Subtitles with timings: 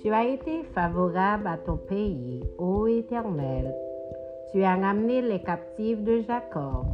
[0.00, 3.74] Tu as été favorable à ton pays, ô Éternel.
[4.52, 6.86] Tu as ramené les captifs de Jacob.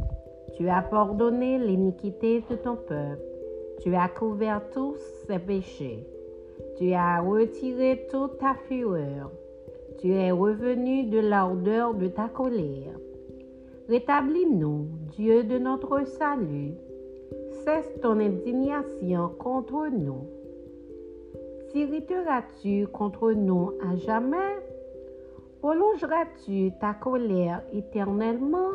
[0.57, 3.21] Tu as pardonné l'iniquité de ton peuple.
[3.81, 4.97] Tu as couvert tous
[5.27, 6.05] ses péchés.
[6.77, 9.31] Tu as retiré toute ta fureur.
[9.99, 12.97] Tu es revenu de l'ardeur de ta colère.
[13.87, 16.73] Rétablis-nous, Dieu de notre salut.
[17.63, 20.27] Cesse ton indignation contre nous.
[21.75, 24.63] T'irriteras-tu contre nous à jamais?
[25.59, 28.71] Prolongeras-tu ta colère éternellement?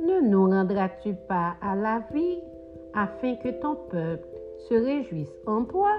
[0.00, 2.38] Ne nous rendras-tu pas à la vie
[2.94, 4.26] afin que ton peuple
[4.70, 5.90] se réjouisse en toi?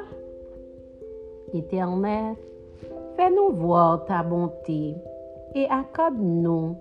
[1.54, 2.34] Éternel,
[3.16, 4.96] fais-nous voir ta bonté
[5.54, 6.76] et accorde-nous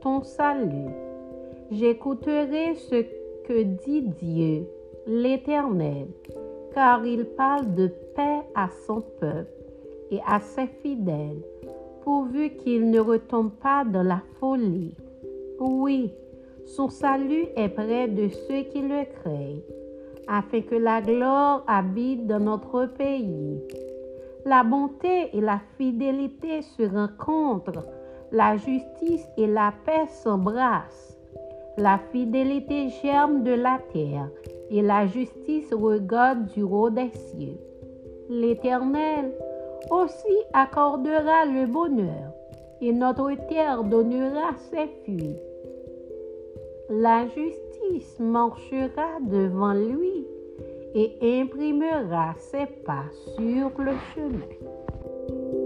[0.00, 0.94] ton salut.
[1.72, 3.02] J'écouterai ce
[3.44, 4.68] que dit Dieu,
[5.08, 6.06] l'Éternel,
[6.76, 9.50] car il parle de paix à son peuple
[10.10, 11.42] et à ses fidèles,
[12.02, 14.94] pourvu qu'il ne retombe pas dans la folie.
[15.58, 16.12] Oui,
[16.66, 19.62] son salut est près de ceux qui le craignent,
[20.28, 23.58] afin que la gloire habite dans notre pays.
[24.44, 27.86] La bonté et la fidélité se rencontrent
[28.32, 31.16] la justice et la paix s'embrassent.
[31.78, 34.28] La fidélité germe de la terre
[34.70, 37.58] et la justice regarde du haut des cieux.
[38.28, 39.32] L'Éternel
[39.90, 42.32] aussi accordera le bonheur
[42.80, 45.36] et notre terre donnera ses fruits.
[46.90, 50.26] La justice marchera devant lui
[50.94, 53.04] et imprimera ses pas
[53.36, 55.65] sur le chemin.